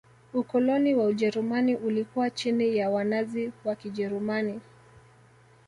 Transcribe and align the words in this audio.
ukoloni 0.33 0.95
wa 0.95 1.05
ujerumani 1.05 1.75
ulikuwa 1.75 2.29
chini 2.29 2.77
ya 2.77 2.89
wanazi 2.89 3.51
wa 3.65 3.75
kijerumani 3.75 4.61